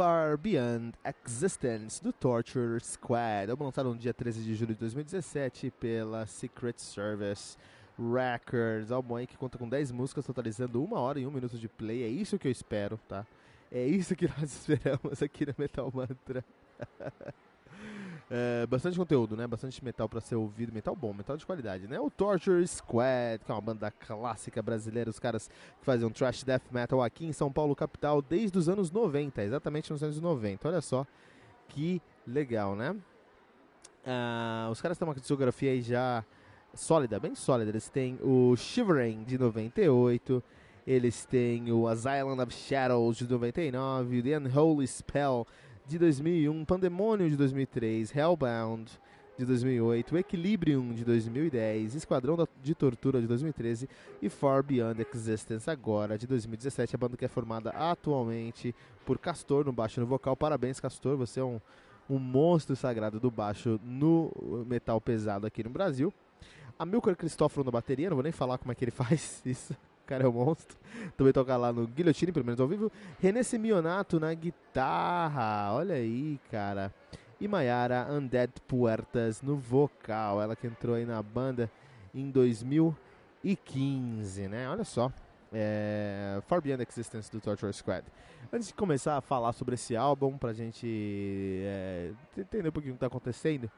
Far 0.00 0.38
Beyond 0.38 0.94
Existence 1.04 2.02
do 2.02 2.10
Torture 2.10 2.82
Squad, 2.82 3.50
álbum 3.50 3.64
lançado 3.64 3.90
no 3.90 3.98
dia 3.98 4.14
13 4.14 4.42
de 4.42 4.54
julho 4.54 4.72
de 4.72 4.80
2017 4.80 5.70
pela 5.72 6.24
Secret 6.24 6.78
Service 6.78 7.58
Records, 7.98 8.90
álbum 8.90 9.16
aí 9.16 9.26
que 9.26 9.36
conta 9.36 9.58
com 9.58 9.68
10 9.68 9.92
músicas, 9.92 10.24
totalizando 10.24 10.82
1 10.82 10.94
hora 10.94 11.20
e 11.20 11.26
1 11.26 11.30
minuto 11.30 11.58
de 11.58 11.68
play, 11.68 12.02
é 12.02 12.08
isso 12.08 12.38
que 12.38 12.48
eu 12.48 12.52
espero, 12.52 12.98
tá? 13.06 13.26
É 13.70 13.84
isso 13.84 14.16
que 14.16 14.24
nós 14.40 14.44
esperamos 14.44 15.22
aqui 15.22 15.44
no 15.44 15.54
Metal 15.58 15.92
Mantra. 15.94 16.42
É, 18.32 18.64
bastante 18.66 18.96
conteúdo, 18.96 19.36
né? 19.36 19.44
Bastante 19.44 19.84
metal 19.84 20.08
para 20.08 20.20
ser 20.20 20.36
ouvido. 20.36 20.72
Metal 20.72 20.94
bom, 20.94 21.12
metal 21.12 21.36
de 21.36 21.44
qualidade, 21.44 21.88
né? 21.88 21.98
O 21.98 22.08
Torture 22.08 22.64
Squad, 22.66 23.44
que 23.44 23.50
é 23.50 23.54
uma 23.54 23.60
banda 23.60 23.90
clássica 23.90 24.62
brasileira. 24.62 25.10
Os 25.10 25.18
caras 25.18 25.48
que 25.48 25.84
fazem 25.84 26.06
um 26.06 26.10
trash 26.10 26.44
death 26.44 26.62
metal 26.70 27.02
aqui 27.02 27.26
em 27.26 27.32
São 27.32 27.50
Paulo, 27.50 27.74
capital, 27.74 28.22
desde 28.22 28.56
os 28.56 28.68
anos 28.68 28.92
90. 28.92 29.42
Exatamente 29.42 29.90
nos 29.92 30.00
anos 30.02 30.20
90. 30.20 30.68
Olha 30.68 30.80
só 30.80 31.04
que 31.68 32.00
legal, 32.24 32.76
né? 32.76 32.94
Ah, 34.06 34.68
os 34.70 34.80
caras 34.80 34.96
têm 34.96 35.08
uma 35.08 35.14
discografia 35.14 35.72
aí 35.72 35.82
já 35.82 36.24
sólida, 36.72 37.18
bem 37.18 37.34
sólida. 37.34 37.70
Eles 37.70 37.88
têm 37.88 38.16
o 38.22 38.54
Shivering 38.56 39.24
de 39.24 39.38
98. 39.38 40.40
Eles 40.86 41.24
têm 41.24 41.72
o 41.72 41.88
Asylum 41.88 42.40
of 42.40 42.54
Shadows 42.54 43.16
de 43.16 43.28
99. 43.28 44.22
The 44.22 44.38
Unholy 44.38 44.86
Spell 44.86 45.46
de 45.90 45.98
2001, 45.98 46.64
Pandemonium 46.64 47.28
de 47.28 47.36
2003, 47.36 48.14
Hellbound 48.14 48.92
de 49.36 49.44
2008, 49.44 50.18
Equilibrium 50.18 50.94
de 50.94 51.04
2010, 51.04 51.96
Esquadrão 51.96 52.36
de 52.62 52.74
Tortura 52.76 53.20
de 53.20 53.26
2013 53.26 53.88
e 54.22 54.28
Far 54.28 54.62
Beyond 54.62 55.04
Existence 55.12 55.68
agora 55.68 56.16
de 56.16 56.28
2017. 56.28 56.94
A 56.94 56.98
banda 56.98 57.16
que 57.16 57.24
é 57.24 57.28
formada 57.28 57.70
atualmente 57.70 58.72
por 59.04 59.18
Castor 59.18 59.64
no 59.64 59.72
baixo 59.72 60.00
no 60.00 60.06
vocal. 60.06 60.36
Parabéns, 60.36 60.78
Castor, 60.78 61.16
você 61.16 61.40
é 61.40 61.44
um, 61.44 61.60
um 62.08 62.20
monstro 62.20 62.76
sagrado 62.76 63.18
do 63.18 63.28
baixo 63.28 63.80
no 63.82 64.30
metal 64.68 65.00
pesado 65.00 65.44
aqui 65.44 65.64
no 65.64 65.70
Brasil. 65.70 66.14
Amilcar 66.78 67.16
Cristóforo 67.16 67.64
na 67.64 67.72
bateria, 67.72 68.08
não 68.08 68.16
vou 68.16 68.22
nem 68.22 68.32
falar 68.32 68.58
como 68.58 68.70
é 68.70 68.76
que 68.76 68.84
ele 68.84 68.92
faz 68.92 69.42
isso 69.44 69.76
cara 70.10 70.24
é 70.24 70.28
um 70.28 70.32
monstro. 70.32 70.76
Também 71.16 71.32
toca 71.32 71.56
lá 71.56 71.72
no 71.72 71.86
Guilhotine, 71.86 72.32
pelo 72.32 72.44
menos 72.44 72.60
ao 72.60 72.66
vivo. 72.66 72.90
René 73.20 73.44
Semionato 73.44 74.18
na 74.18 74.34
guitarra, 74.34 75.72
olha 75.72 75.94
aí, 75.94 76.38
cara. 76.50 76.92
E 77.40 77.46
Mayara 77.46 78.08
Undead 78.10 78.52
Puertas 78.66 79.40
no 79.40 79.56
vocal, 79.56 80.42
ela 80.42 80.56
que 80.56 80.66
entrou 80.66 80.96
aí 80.96 81.06
na 81.06 81.22
banda 81.22 81.70
em 82.12 82.28
2015, 82.28 84.48
né? 84.48 84.68
Olha 84.68 84.84
só. 84.84 85.12
É, 85.52 86.40
Far 86.46 86.60
Beyond 86.60 86.84
Existence 86.88 87.30
do 87.30 87.40
Torture 87.40 87.72
Squad. 87.72 88.04
Antes 88.52 88.68
de 88.68 88.74
começar 88.74 89.16
a 89.16 89.20
falar 89.20 89.52
sobre 89.52 89.74
esse 89.74 89.96
álbum, 89.96 90.36
pra 90.36 90.52
gente 90.52 91.62
é, 91.64 92.10
entender 92.36 92.68
um 92.68 92.72
pouquinho 92.72 92.94
o 92.94 92.96
que 92.96 93.00
tá 93.00 93.06
acontecendo, 93.06 93.70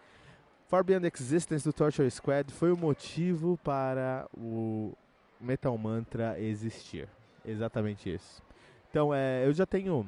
Far 0.66 0.82
Beyond 0.82 1.10
Existence 1.14 1.64
do 1.64 1.72
Torture 1.72 2.10
Squad 2.10 2.52
foi 2.52 2.72
o 2.72 2.76
motivo 2.76 3.58
para 3.62 4.26
o 4.36 4.94
Metal 5.42 5.76
Mantra 5.76 6.40
existir. 6.40 7.08
Exatamente 7.44 8.12
isso. 8.14 8.40
Então, 8.90 9.12
é, 9.12 9.44
eu 9.46 9.52
já 9.52 9.66
tenho 9.66 10.06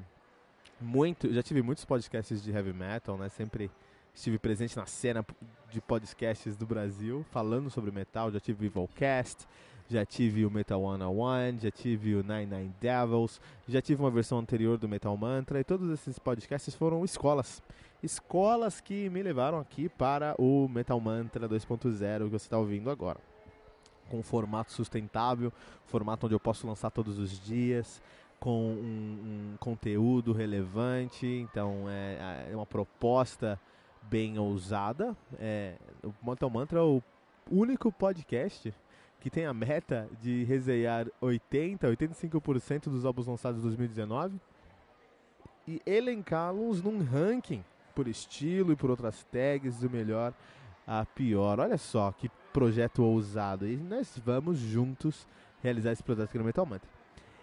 muito, 0.80 1.32
já 1.32 1.42
tive 1.42 1.62
muitos 1.62 1.84
podcasts 1.84 2.42
de 2.42 2.52
heavy 2.52 2.72
metal, 2.72 3.16
né? 3.16 3.28
Sempre 3.28 3.70
estive 4.14 4.38
presente 4.38 4.76
na 4.76 4.86
cena 4.86 5.26
de 5.70 5.80
podcasts 5.80 6.56
do 6.56 6.64
Brasil, 6.64 7.24
falando 7.30 7.68
sobre 7.68 7.90
metal. 7.90 8.30
Já 8.30 8.38
tive 8.38 8.66
o 8.66 8.68
Evilcast, 8.68 9.48
já 9.88 10.06
tive 10.06 10.46
o 10.46 10.50
Metal 10.50 10.80
101, 10.80 11.58
já 11.58 11.70
tive 11.70 12.14
o 12.14 12.22
Nine 12.22 12.46
Nine 12.46 12.74
Devils, 12.80 13.40
já 13.66 13.82
tive 13.82 14.02
uma 14.02 14.10
versão 14.10 14.38
anterior 14.38 14.78
do 14.78 14.88
Metal 14.88 15.16
Mantra, 15.16 15.58
e 15.58 15.64
todos 15.64 15.90
esses 15.90 16.18
podcasts 16.18 16.74
foram 16.74 17.04
escolas. 17.04 17.62
Escolas 18.02 18.80
que 18.80 19.08
me 19.10 19.22
levaram 19.22 19.58
aqui 19.58 19.88
para 19.88 20.34
o 20.38 20.68
Metal 20.68 21.00
Mantra 21.00 21.48
2.0 21.48 22.24
que 22.24 22.30
você 22.30 22.46
está 22.46 22.58
ouvindo 22.58 22.90
agora 22.90 23.33
com 24.08 24.18
um 24.18 24.22
formato 24.22 24.72
sustentável, 24.72 25.52
formato 25.86 26.26
onde 26.26 26.34
eu 26.34 26.40
posso 26.40 26.66
lançar 26.66 26.90
todos 26.90 27.18
os 27.18 27.38
dias, 27.44 28.02
com 28.38 28.72
um, 28.72 29.54
um 29.54 29.56
conteúdo 29.58 30.32
relevante. 30.32 31.26
Então 31.26 31.86
é, 31.88 32.48
é, 32.50 32.54
uma 32.56 32.66
proposta 32.66 33.58
bem 34.02 34.38
ousada. 34.38 35.16
É, 35.38 35.76
o 36.02 36.12
Mantra 36.22 36.48
Mantra 36.48 36.78
é 36.78 36.82
o 36.82 37.02
único 37.50 37.90
podcast 37.90 38.72
que 39.20 39.30
tem 39.30 39.46
a 39.46 39.54
meta 39.54 40.08
de 40.20 40.44
resenhar 40.44 41.06
80, 41.20 41.88
85% 41.88 42.90
dos 42.90 43.06
álbuns 43.06 43.26
lançados 43.26 43.60
em 43.60 43.62
2019 43.62 44.38
e 45.66 45.80
elencá-los 45.86 46.82
num 46.82 47.02
ranking 47.02 47.64
por 47.94 48.06
estilo 48.06 48.72
e 48.72 48.76
por 48.76 48.90
outras 48.90 49.24
tags 49.24 49.78
do 49.78 49.88
melhor 49.88 50.34
a 50.86 51.06
pior. 51.06 51.58
Olha 51.58 51.78
só 51.78 52.12
que 52.12 52.30
projeto 52.54 53.02
ousado. 53.02 53.66
E 53.66 53.76
nós 53.76 54.16
vamos 54.24 54.58
juntos 54.58 55.26
realizar 55.60 55.90
esse 55.92 56.02
projeto 56.02 56.28
aqui 56.28 56.38
no 56.38 56.44
Metal 56.44 56.64
Mantra. 56.64 56.88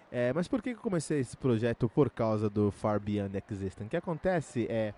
É, 0.10 0.32
mas 0.34 0.48
por 0.48 0.62
que 0.62 0.72
eu 0.72 0.78
comecei 0.78 1.20
esse 1.20 1.36
projeto 1.36 1.90
por 1.90 2.10
causa 2.10 2.50
do 2.50 2.72
Far 2.72 3.00
Beyond 3.00 3.44
Existence? 3.52 3.88
O 3.88 3.90
que 3.90 3.98
acontece 3.98 4.66
é. 4.70 4.94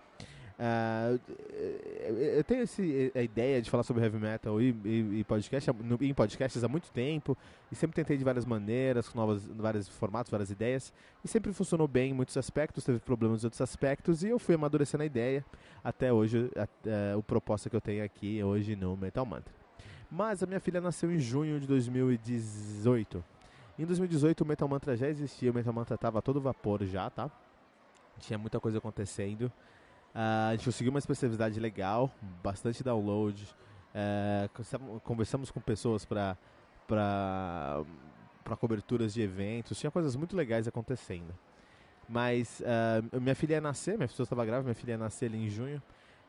Uh, 0.54 1.20
eu 2.38 2.44
tenho 2.44 2.62
esse, 2.62 3.12
a 3.16 3.24
ideia 3.24 3.60
de 3.60 3.72
falar 3.72 3.82
sobre 3.82 4.04
heavy 4.04 4.20
metal 4.20 4.62
e, 4.62 4.70
e, 4.86 5.20
e 5.20 5.24
podcast, 5.24 5.72
em 6.00 6.14
podcasts 6.14 6.64
há 6.64 6.68
muito 6.68 6.92
tempo 6.92 7.36
e 7.72 7.76
sempre 7.76 7.96
tentei 7.96 8.18
de 8.18 8.24
várias 8.24 8.46
maneiras, 8.46 9.10
com 9.10 9.18
novas, 9.18 9.44
vários 9.48 9.90
formatos, 9.90 10.30
várias 10.30 10.52
ideias 10.52 10.94
e 11.26 11.28
sempre 11.28 11.52
funcionou 11.52 11.88
bem 11.88 12.12
em 12.12 12.14
muitos 12.14 12.38
aspectos, 12.38 12.84
teve 12.84 13.00
problemas 13.00 13.44
em 13.44 13.48
outros 13.48 13.62
aspectos 13.62 14.24
e 14.24 14.30
eu 14.30 14.38
fui 14.38 14.54
amadurecendo 14.54 15.02
a 15.02 15.08
ideia 15.08 15.44
até 15.84 16.14
hoje, 16.14 16.50
a, 16.56 16.64
a, 16.64 17.18
o 17.18 17.24
proposta 17.24 17.68
que 17.68 17.76
eu 17.76 17.82
tenho 17.82 18.06
aqui 18.06 18.42
hoje 18.44 18.76
no 18.76 18.96
Metal 18.96 19.26
Mantra. 19.26 19.63
Mas 20.16 20.44
a 20.44 20.46
minha 20.46 20.60
filha 20.60 20.80
nasceu 20.80 21.12
em 21.12 21.18
junho 21.18 21.60
de 21.60 21.66
2018. 21.66 23.24
Em 23.80 23.84
2018 23.84 24.42
o 24.42 24.46
Metal 24.46 24.68
Mantra 24.68 24.96
já 24.96 25.08
existia, 25.08 25.50
o 25.50 25.54
Metal 25.56 25.74
Mantra 25.74 25.96
estava 25.96 26.22
todo 26.22 26.40
vapor 26.40 26.86
já, 26.86 27.10
tá? 27.10 27.32
Tinha 28.20 28.38
muita 28.38 28.60
coisa 28.60 28.78
acontecendo. 28.78 29.52
Uh, 30.14 30.52
a 30.52 30.56
gente 30.56 30.66
conseguiu 30.66 30.92
uma 30.92 31.00
especificidade 31.00 31.60
legal, 31.60 32.12
bastante 32.44 32.84
download. 32.84 33.44
Uh, 33.96 35.00
conversamos 35.00 35.50
com 35.50 35.60
pessoas 35.60 36.06
para 36.06 36.38
para 36.86 38.58
coberturas 38.60 39.16
de 39.16 39.22
eventos, 39.22 39.80
tinha 39.80 39.90
coisas 39.90 40.16
muito 40.16 40.36
legais 40.36 40.68
acontecendo. 40.68 41.34
Mas 42.08 42.62
uh, 42.62 43.20
minha 43.20 43.34
filha 43.34 43.54
ia 43.54 43.62
nascer, 43.62 43.98
minha 43.98 44.08
pessoa 44.08 44.26
estava 44.26 44.46
grávida, 44.46 44.66
minha 44.66 44.76
filha 44.76 44.92
ia 44.92 44.98
nascer 44.98 45.26
ali 45.26 45.44
em 45.44 45.50
junho. 45.50 45.82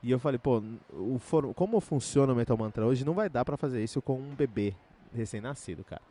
E 0.04 0.10
eu 0.10 0.18
falei, 0.18 0.38
pô, 0.38 0.62
o 0.92 1.18
como 1.54 1.80
funciona 1.80 2.34
o 2.34 2.36
Metal 2.36 2.58
Mantra 2.58 2.84
hoje, 2.84 3.06
não 3.06 3.14
vai 3.14 3.30
dar 3.30 3.42
para 3.42 3.56
fazer 3.56 3.82
isso 3.82 4.02
com 4.02 4.18
um 4.18 4.34
bebê 4.34 4.74
recém-nascido, 5.14 5.82
cara. 5.82 6.02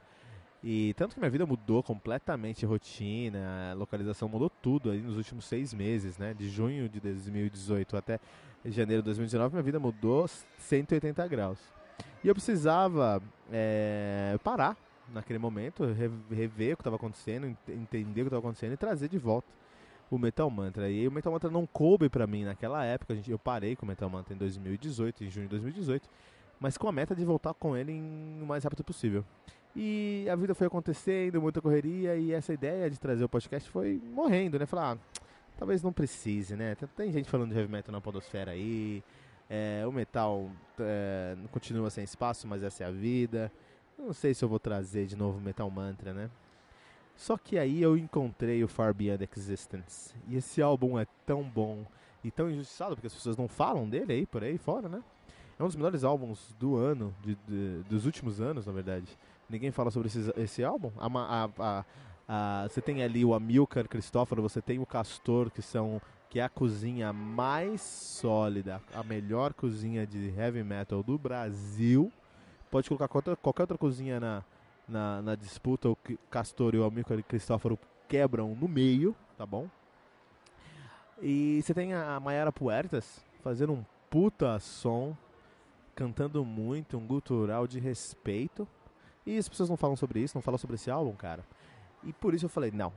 E 0.63 0.95
tanto 0.95 1.13
que 1.13 1.19
minha 1.19 1.29
vida 1.29 1.45
mudou 1.45 1.83
completamente, 1.83 2.65
rotina, 2.65 3.75
localização 3.77 4.27
mudou 4.27 4.49
tudo 4.49 4.89
aí 4.89 4.99
nos 4.99 5.15
últimos 5.15 5.45
seis 5.45 5.75
meses, 5.75 6.17
né? 6.17 6.33
De 6.33 6.49
junho 6.49 6.89
de 6.89 6.99
2018 6.99 7.95
até 7.95 8.19
janeiro 8.65 9.03
de 9.03 9.05
2019, 9.05 9.53
minha 9.53 9.61
vida 9.61 9.79
mudou 9.79 10.27
180 10.57 11.27
graus. 11.27 11.59
E 12.23 12.27
eu 12.27 12.33
precisava 12.33 13.21
é, 13.51 14.39
parar 14.43 14.75
naquele 15.13 15.37
momento, 15.37 15.83
rever 16.31 16.73
o 16.73 16.77
que 16.77 16.81
estava 16.81 16.95
acontecendo, 16.95 17.55
entender 17.69 18.21
o 18.21 18.23
que 18.23 18.29
estava 18.29 18.39
acontecendo 18.39 18.73
e 18.73 18.77
trazer 18.77 19.07
de 19.07 19.19
volta 19.19 19.62
o 20.15 20.19
Metal 20.19 20.49
Mantra. 20.49 20.89
E 20.89 21.07
o 21.07 21.11
Metal 21.11 21.31
Mantra 21.31 21.49
não 21.49 21.65
coube 21.65 22.09
para 22.09 22.27
mim 22.27 22.43
naquela 22.43 22.83
época, 22.85 23.15
gente, 23.15 23.31
eu 23.31 23.39
parei 23.39 23.75
com 23.75 23.85
o 23.85 23.87
Metal 23.87 24.09
Mantra 24.09 24.33
em 24.33 24.37
2018, 24.37 25.23
em 25.23 25.29
junho 25.29 25.45
de 25.45 25.51
2018, 25.51 26.09
mas 26.59 26.77
com 26.77 26.87
a 26.87 26.91
meta 26.91 27.15
de 27.15 27.25
voltar 27.25 27.53
com 27.53 27.75
ele 27.75 27.91
em, 27.91 28.41
o 28.41 28.45
mais 28.45 28.63
rápido 28.63 28.83
possível. 28.83 29.23
E 29.75 30.27
a 30.31 30.35
vida 30.35 30.53
foi 30.53 30.67
acontecendo, 30.67 31.41
muita 31.41 31.61
correria, 31.61 32.15
e 32.15 32.31
essa 32.31 32.53
ideia 32.53 32.89
de 32.89 32.99
trazer 32.99 33.23
o 33.23 33.29
podcast 33.29 33.69
foi 33.69 34.01
morrendo, 34.13 34.59
né? 34.59 34.65
Falar, 34.65 34.93
ah, 34.93 34.97
talvez 35.57 35.81
não 35.81 35.91
precise, 35.91 36.55
né? 36.55 36.75
Tem 36.95 37.11
gente 37.11 37.29
falando 37.29 37.51
de 37.51 37.57
heavy 37.57 37.71
metal 37.71 37.91
na 37.91 37.99
podosfera 37.99 38.51
aí, 38.51 39.03
é, 39.49 39.83
o 39.87 39.91
metal 39.91 40.49
é, 40.79 41.35
continua 41.51 41.89
sem 41.89 42.03
espaço, 42.03 42.47
mas 42.47 42.63
essa 42.63 42.83
é 42.83 42.87
a 42.87 42.91
vida. 42.91 43.51
Não 43.97 44.13
sei 44.13 44.33
se 44.33 44.43
eu 44.43 44.49
vou 44.49 44.59
trazer 44.59 45.05
de 45.05 45.15
novo 45.15 45.39
Metal 45.39 45.69
Mantra, 45.69 46.13
né? 46.13 46.29
Só 47.15 47.37
que 47.37 47.57
aí 47.57 47.81
eu 47.81 47.97
encontrei 47.97 48.63
o 48.63 48.67
Far 48.67 48.93
Beyond 48.93 49.29
Existence. 49.37 50.13
E 50.27 50.35
esse 50.35 50.61
álbum 50.61 50.99
é 50.99 51.05
tão 51.25 51.43
bom 51.43 51.85
e 52.23 52.31
tão 52.31 52.49
injustiçado, 52.49 52.95
porque 52.95 53.07
as 53.07 53.13
pessoas 53.13 53.37
não 53.37 53.47
falam 53.47 53.87
dele 53.87 54.13
aí, 54.13 54.25
por 54.25 54.43
aí 54.43 54.57
fora, 54.57 54.89
né? 54.89 55.03
É 55.57 55.63
um 55.63 55.67
dos 55.67 55.75
melhores 55.75 56.03
álbuns 56.03 56.55
do 56.59 56.75
ano, 56.75 57.13
de, 57.21 57.35
de, 57.47 57.83
dos 57.83 58.05
últimos 58.05 58.41
anos, 58.41 58.65
na 58.65 58.73
verdade. 58.73 59.17
Ninguém 59.49 59.71
fala 59.71 59.91
sobre 59.91 60.07
esse, 60.07 60.33
esse 60.37 60.63
álbum. 60.63 60.91
A, 60.97 61.49
a, 61.59 61.85
a, 62.27 62.67
você 62.67 62.81
tem 62.81 63.03
ali 63.03 63.23
o 63.23 63.33
Amilcar 63.33 63.87
Cristóforo, 63.87 64.41
você 64.41 64.61
tem 64.61 64.79
o 64.79 64.85
Castor, 64.85 65.51
que 65.51 65.61
são 65.61 66.01
que 66.29 66.39
é 66.39 66.43
a 66.43 66.49
cozinha 66.49 67.13
mais 67.13 67.79
sólida, 67.79 68.81
a 68.91 69.03
melhor 69.03 69.53
cozinha 69.53 70.07
de 70.07 70.33
heavy 70.35 70.63
metal 70.63 71.03
do 71.03 71.15
Brasil. 71.15 72.11
Pode 72.71 72.89
colocar 72.89 73.07
qualquer 73.07 73.61
outra 73.61 73.77
cozinha 73.77 74.19
na, 74.19 74.43
na, 74.87 75.21
na, 75.21 75.35
disputa, 75.35 75.89
o 75.89 75.97
Castor 76.29 76.75
e 76.75 76.77
o 76.77 76.83
Amilcar 76.83 77.21
Cristóforo 77.23 77.77
quebram 78.07 78.55
no 78.55 78.67
meio, 78.67 79.15
tá 79.37 79.45
bom? 79.45 79.67
E 81.21 81.61
você 81.61 81.73
tem 81.73 81.93
a 81.93 82.19
Mayara 82.19 82.51
Puertas 82.51 83.23
fazendo 83.41 83.73
um 83.73 83.85
puta 84.09 84.59
som, 84.59 85.15
cantando 85.95 86.43
muito, 86.43 86.97
um 86.97 87.05
gutural 87.05 87.65
de 87.65 87.79
respeito. 87.79 88.67
E 89.25 89.37
as 89.37 89.47
pessoas 89.47 89.69
não 89.69 89.77
falam 89.77 89.95
sobre 89.95 90.19
isso, 90.19 90.35
não 90.35 90.41
falam 90.41 90.57
sobre 90.57 90.75
esse 90.75 90.91
álbum, 90.91 91.13
cara. 91.13 91.43
E 92.03 92.11
por 92.11 92.33
isso 92.33 92.45
eu 92.45 92.49
falei, 92.49 92.71
não, 92.71 92.91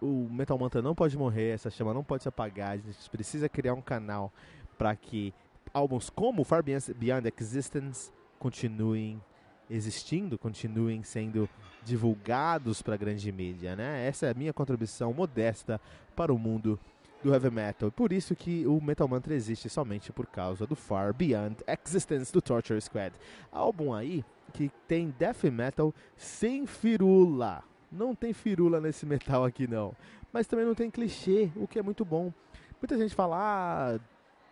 o 0.00 0.28
Metal 0.30 0.58
Mantra 0.58 0.80
não 0.80 0.94
pode 0.94 1.16
morrer, 1.18 1.50
essa 1.50 1.70
chama 1.70 1.92
não 1.92 2.04
pode 2.04 2.22
se 2.22 2.28
apagar, 2.28 2.70
a 2.72 2.76
gente 2.76 3.10
precisa 3.10 3.48
criar 3.48 3.74
um 3.74 3.82
canal 3.82 4.32
para 4.76 4.94
que 4.96 5.34
álbuns 5.74 6.08
como 6.08 6.44
Far 6.44 6.62
Beyond 6.62 7.32
Existence 7.38 8.12
continuem 8.38 9.20
existindo, 9.70 10.38
continuem 10.38 11.02
sendo 11.02 11.48
divulgados 11.84 12.82
para 12.82 12.94
a 12.94 12.98
grande 12.98 13.30
mídia, 13.32 13.76
né? 13.76 14.06
Essa 14.06 14.26
é 14.26 14.30
a 14.30 14.34
minha 14.34 14.52
contribuição 14.52 15.12
modesta 15.12 15.80
para 16.14 16.32
o 16.32 16.38
mundo 16.38 16.78
do 17.22 17.32
heavy 17.32 17.50
metal. 17.50 17.90
Por 17.90 18.12
isso 18.12 18.34
que 18.34 18.66
o 18.66 18.80
Metal 18.80 19.08
Mantra 19.08 19.34
existe 19.34 19.68
somente 19.68 20.12
por 20.12 20.26
causa 20.26 20.66
do 20.66 20.76
Far 20.76 21.12
Beyond 21.12 21.56
Existence 21.66 22.32
do 22.32 22.40
Torture 22.40 22.80
Squad. 22.80 23.14
Álbum 23.50 23.92
aí 23.92 24.24
que 24.52 24.70
tem 24.86 25.14
death 25.18 25.44
metal 25.44 25.94
sem 26.16 26.66
firula. 26.66 27.62
Não 27.90 28.14
tem 28.14 28.32
firula 28.32 28.80
nesse 28.80 29.04
metal 29.06 29.44
aqui 29.44 29.66
não. 29.66 29.94
Mas 30.32 30.46
também 30.46 30.66
não 30.66 30.74
tem 30.74 30.90
clichê, 30.90 31.50
o 31.56 31.66
que 31.66 31.78
é 31.78 31.82
muito 31.82 32.04
bom. 32.04 32.32
Muita 32.80 32.96
gente 32.96 33.14
fala, 33.14 33.36
ah, 33.38 34.00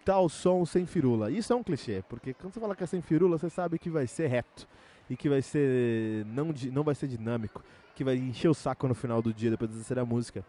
tal 0.04 0.28
som 0.28 0.64
sem 0.64 0.86
firula. 0.86 1.30
Isso 1.30 1.52
é 1.52 1.56
um 1.56 1.62
clichê, 1.62 2.02
porque 2.08 2.32
quando 2.32 2.54
você 2.54 2.60
fala 2.60 2.74
que 2.74 2.82
é 2.82 2.86
sem 2.86 3.02
firula, 3.02 3.38
você 3.38 3.50
sabe 3.50 3.78
que 3.78 3.90
vai 3.90 4.06
ser 4.06 4.28
reto. 4.28 4.66
E 5.08 5.16
que 5.16 5.28
vai 5.28 5.42
ser. 5.42 6.24
não, 6.26 6.52
não 6.72 6.82
vai 6.82 6.94
ser 6.94 7.08
dinâmico. 7.08 7.62
Que 7.94 8.04
vai 8.04 8.16
encher 8.16 8.48
o 8.48 8.54
saco 8.54 8.86
no 8.86 8.94
final 8.94 9.22
do 9.22 9.32
dia 9.32 9.50
depois 9.50 9.70
de 9.70 9.82
ser 9.84 9.98
a 9.98 10.04
música. 10.04 10.44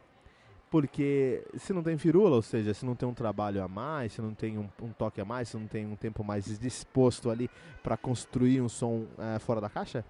Porque 0.69 1.45
se 1.55 1.71
não 1.71 1.81
tem 1.81 1.97
firula, 1.97 2.35
ou 2.35 2.41
seja, 2.41 2.73
se 2.73 2.85
não 2.85 2.93
tem 2.93 3.07
um 3.07 3.13
trabalho 3.13 3.63
a 3.63 3.67
mais, 3.69 4.13
se 4.13 4.21
não 4.21 4.33
tem 4.33 4.57
um, 4.57 4.67
um 4.81 4.91
toque 4.91 5.21
a 5.21 5.25
mais, 5.25 5.47
se 5.47 5.57
não 5.57 5.65
tem 5.65 5.85
um 5.85 5.95
tempo 5.95 6.23
mais 6.25 6.59
disposto 6.59 7.29
ali 7.29 7.49
para 7.81 7.95
construir 7.95 8.61
um 8.61 8.67
som 8.67 9.05
uh, 9.17 9.39
fora 9.39 9.61
da 9.61 9.69
caixa, 9.69 10.03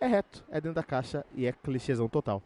é 0.00 0.06
reto, 0.06 0.42
é 0.50 0.60
dentro 0.60 0.74
da 0.74 0.82
caixa 0.82 1.26
e 1.34 1.46
é 1.46 1.52
clichêzão 1.52 2.08
total. 2.08 2.42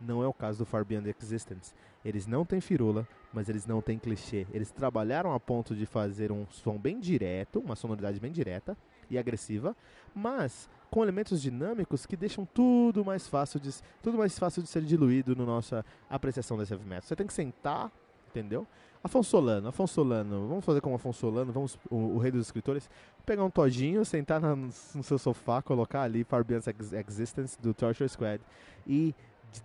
Não 0.00 0.22
é 0.22 0.26
o 0.26 0.32
caso 0.32 0.58
do 0.58 0.66
Far 0.66 0.84
Beyond 0.84 1.14
Existence. 1.22 1.72
Eles 2.04 2.26
não 2.26 2.44
têm 2.44 2.60
firula, 2.60 3.06
mas 3.32 3.48
eles 3.48 3.66
não 3.66 3.80
têm 3.80 3.98
clichê. 3.98 4.46
Eles 4.52 4.70
trabalharam 4.70 5.32
a 5.32 5.40
ponto 5.40 5.74
de 5.74 5.86
fazer 5.86 6.30
um 6.32 6.46
som 6.50 6.78
bem 6.78 6.98
direto, 6.98 7.60
uma 7.60 7.76
sonoridade 7.76 8.20
bem 8.20 8.32
direta 8.32 8.76
e 9.10 9.18
agressiva, 9.18 9.76
mas 10.14 10.68
com 10.90 11.02
elementos 11.02 11.40
dinâmicos 11.40 12.06
que 12.06 12.16
deixam 12.16 12.46
tudo 12.46 13.04
mais 13.04 13.26
fácil 13.26 13.60
de, 13.60 13.70
tudo 14.02 14.18
mais 14.18 14.38
fácil 14.38 14.62
de 14.62 14.68
ser 14.68 14.82
diluído 14.82 15.36
na 15.36 15.44
nossa 15.44 15.84
apreciação 16.08 16.56
desse 16.56 16.72
heavy 16.72 16.84
metal. 16.84 17.02
Você 17.02 17.16
tem 17.16 17.26
que 17.26 17.32
sentar, 17.32 17.90
entendeu? 18.30 18.66
Afonso 19.02 19.30
Solano, 19.30 19.68
Afonso 19.68 19.94
Solano, 19.94 20.48
vamos 20.48 20.64
fazer 20.64 20.80
como 20.80 20.96
Afonso 20.96 21.20
Solano, 21.20 21.52
vamos, 21.52 21.78
o, 21.88 21.96
o 21.96 22.18
rei 22.18 22.32
dos 22.32 22.46
escritores, 22.46 22.90
pegar 23.24 23.44
um 23.44 23.50
todinho, 23.50 24.04
sentar 24.04 24.40
na, 24.40 24.56
no 24.56 25.02
seu 25.02 25.18
sofá, 25.18 25.62
colocar 25.62 26.02
ali 26.02 26.24
Far 26.24 26.44
Beyond 26.44 26.64
Existence 27.08 27.60
do 27.60 27.72
Torture 27.72 28.08
Squad 28.08 28.42
e 28.86 29.14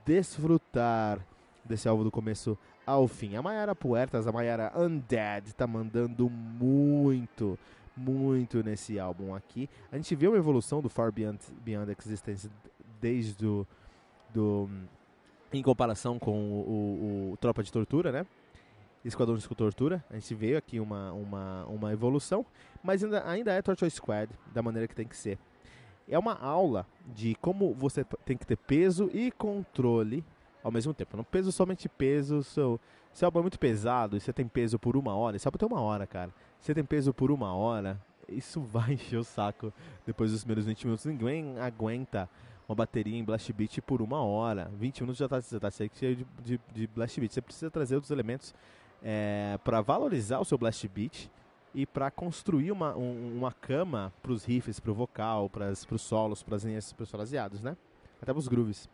desfrutar 0.06 1.20
desse 1.66 1.88
álbum 1.88 2.04
do 2.04 2.12
começo 2.12 2.58
ao 2.86 3.08
fim. 3.08 3.36
A 3.36 3.42
Mayara 3.42 3.74
Puertas, 3.74 4.28
a 4.28 4.31
Mayara 4.31 4.72
Undead, 4.75 5.54
tá 5.56 5.66
mandando 5.66 6.30
muito 6.30 7.58
muito 7.95 8.63
nesse 8.63 9.00
álbum 9.00 9.36
aqui. 9.36 9.69
A 9.92 9.95
gente 9.95 10.16
vê 10.16 10.28
uma 10.28 10.38
evolução 10.38 10.81
do 10.81 10.90
Far 10.90 11.12
Beyond, 11.12 11.40
Beyond 11.63 11.95
Existence 12.00 12.50
desde 13.00 13.45
o, 13.45 13.68
do, 14.34 14.69
em 15.51 15.62
comparação 15.62 16.18
com 16.18 16.31
o, 16.31 16.60
o, 16.60 17.31
o 17.34 17.38
Tropa 17.38 17.63
de 17.63 17.72
Tortura, 17.72 18.12
né? 18.12 18.25
Esquadrão 19.06 19.36
de 19.36 19.48
Tortura. 19.48 20.04
A 20.10 20.13
gente 20.13 20.34
vê 20.34 20.56
aqui 20.56 20.80
uma, 20.80 21.12
uma, 21.12 21.66
uma 21.66 21.92
evolução, 21.92 22.45
mas 22.81 23.04
ainda, 23.04 23.28
ainda 23.28 23.51
é 23.51 23.62
Torture 23.62 23.92
Squad 23.92 24.31
da 24.54 24.62
maneira 24.62 24.88
que 24.88 24.96
tem 24.96 25.07
que 25.07 25.18
ser. 25.18 25.38
É 26.07 26.18
uma 26.18 26.34
aula 26.34 26.86
de 27.13 27.36
como 27.36 27.74
você 27.74 28.03
tem 28.25 28.38
que 28.38 28.46
ter 28.46 28.58
peso 28.58 29.10
e 29.13 29.32
controle 29.32 30.24
ao 30.63 30.72
mesmo 30.72 30.94
tempo. 30.94 31.17
Não 31.17 31.24
peso 31.24 31.51
somente 31.51 31.89
peso, 31.89 32.44
seu, 32.44 32.79
seu 33.13 33.27
álbum 33.27 33.39
é 33.39 33.41
muito 33.41 33.60
pesado 33.60 34.15
e 34.15 34.20
você 34.20 34.32
tem 34.32 34.48
peso 34.48 34.79
por 34.79 34.96
uma 34.96 35.13
hora, 35.15 35.36
esse 35.36 35.48
álbum 35.48 35.58
tem 35.58 35.67
uma 35.67 35.82
hora, 35.82 36.08
cara. 36.08 36.34
Você 36.63 36.74
tem 36.74 36.86
peso 36.86 37.13
por 37.13 37.29
uma 37.29 37.53
hora, 37.53 38.01
isso 38.25 38.62
vai 38.72 38.93
encher 38.93 39.17
o 39.17 39.24
saco 39.25 39.74
depois 40.05 40.32
dos 40.32 40.46
primeiros 40.46 40.65
20 40.65 40.86
minutos. 40.86 41.05
Ninguém 41.05 41.60
aguenta 41.60 42.29
uma 42.70 42.74
bateria 42.74 43.20
em 43.20 43.24
Blast 43.24 43.51
Beat 43.51 43.82
por 43.82 44.01
uma 44.01 44.24
hora. 44.24 44.72
20 44.79 45.01
minutos 45.01 45.17
já 45.17 45.25
está 45.25 45.60
tá 45.60 45.70
cheio 45.70 46.15
de, 46.15 46.25
de, 46.41 46.62
de, 46.74 46.88
Blast 46.88 47.20
Beat. 47.20 47.34
Você 47.34 47.41
precisa 47.41 47.70
trazer 47.70 47.96
outros 47.96 48.12
elementos 48.12 48.55
é, 49.03 49.60
para 49.62 49.82
valorizar 49.82 50.39
o 50.39 50.46
seu 50.46 50.58
Blast 50.58 50.88
Beat 50.88 51.29
e 51.75 51.86
para 51.86 52.10
construir 52.10 52.72
uma, 52.72 52.96
um, 52.96 53.39
uma 53.39 53.51
cama 53.51 54.13
para 54.24 54.32
os 54.32 54.46
riffs, 54.46 54.79
para 54.79 54.91
o 54.91 54.93
vocal, 54.93 55.50
para 55.50 55.70
os 55.70 56.01
solos, 56.01 56.43
para 56.43 56.55
as 56.55 56.63
linhas, 56.63 56.93
para 56.93 57.03
os 57.03 57.12
fraseados, 57.12 57.62
né? 57.62 57.75
Até 58.22 58.32
para 58.32 58.39
os 58.39 58.48
grooves. 58.48 58.88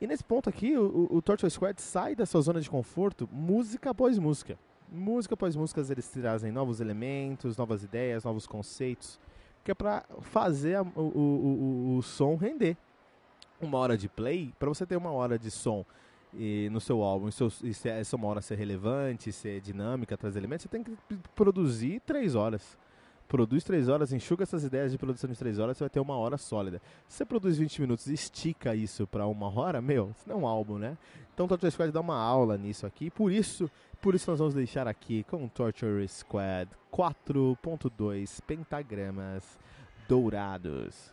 E 0.00 0.06
nesse 0.08 0.24
ponto 0.24 0.48
aqui, 0.48 0.76
o, 0.76 1.06
o 1.12 1.22
Torture 1.22 1.48
Squad 1.48 1.80
sai 1.80 2.16
da 2.16 2.26
sua 2.26 2.40
zona 2.40 2.60
de 2.60 2.68
conforto, 2.68 3.28
música 3.30 3.90
após 3.90 4.18
música 4.18 4.58
música 4.90 5.34
após 5.34 5.56
música 5.56 5.80
eles 5.90 6.08
trazem 6.08 6.52
novos 6.52 6.80
elementos, 6.80 7.56
novas 7.56 7.82
ideias, 7.82 8.24
novos 8.24 8.46
conceitos, 8.46 9.18
que 9.64 9.70
é 9.70 9.74
para 9.74 10.04
fazer 10.20 10.76
a, 10.76 10.82
o, 10.82 11.00
o, 11.00 11.94
o, 11.94 11.96
o, 11.96 12.02
som 12.02 12.36
render. 12.36 12.76
Uma 13.60 13.78
hora 13.78 13.96
de 13.96 14.08
play, 14.08 14.52
para 14.58 14.68
você 14.68 14.84
ter 14.84 14.96
uma 14.96 15.10
hora 15.10 15.38
de 15.38 15.50
som 15.50 15.84
e, 16.34 16.68
no 16.70 16.80
seu 16.80 17.02
álbum, 17.02 17.28
e, 17.28 17.68
e 17.68 17.74
se 17.74 17.88
essa 17.88 18.16
uma 18.16 18.28
hora 18.28 18.42
ser 18.42 18.56
relevante, 18.56 19.32
ser 19.32 19.60
dinâmica, 19.60 20.16
trazer 20.16 20.40
elementos, 20.40 20.64
você 20.64 20.68
tem 20.68 20.84
que 20.84 20.96
produzir 21.34 22.00
três 22.00 22.34
horas. 22.34 22.78
Produz 23.28 23.64
três 23.64 23.88
horas, 23.88 24.12
enxuga 24.12 24.44
essas 24.44 24.62
ideias 24.62 24.92
de 24.92 24.98
produção 24.98 25.28
de 25.28 25.36
três 25.36 25.58
horas, 25.58 25.76
você 25.76 25.84
vai 25.84 25.90
ter 25.90 26.00
uma 26.00 26.16
hora 26.16 26.38
sólida. 26.38 26.80
Se 27.08 27.18
você 27.18 27.24
produz 27.24 27.58
20 27.58 27.80
minutos 27.80 28.06
e 28.06 28.14
estica 28.14 28.74
isso 28.74 29.06
para 29.06 29.26
uma 29.26 29.48
hora, 29.48 29.80
meu, 29.80 30.10
isso 30.10 30.28
não 30.28 30.36
é 30.36 30.38
um 30.38 30.46
álbum, 30.46 30.78
né? 30.78 30.96
Então 31.34 31.48
Torture 31.48 31.70
Squad 31.70 31.92
dá 31.92 32.00
uma 32.00 32.16
aula 32.16 32.56
nisso 32.56 32.86
aqui, 32.86 33.10
por 33.10 33.32
isso 33.32 33.70
por 34.00 34.14
isso 34.14 34.30
nós 34.30 34.38
vamos 34.38 34.54
deixar 34.54 34.86
aqui 34.86 35.24
com 35.24 35.48
Torture 35.48 36.06
Squad 36.06 36.70
4.2 36.92 38.40
pentagramas 38.46 39.58
dourados. 40.08 41.12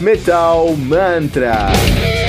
Metal 0.00 0.76
Mantra. 0.76 2.27